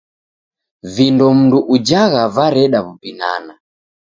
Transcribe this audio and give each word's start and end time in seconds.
Vindo 0.93 1.27
mndu 1.37 1.59
ujagha 1.75 2.23
vareda 2.35 2.79
w'ubinana. 2.85 3.53